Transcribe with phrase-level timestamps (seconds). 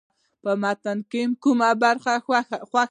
[0.43, 2.79] په متن کې مو کومه برخه خوښه ده.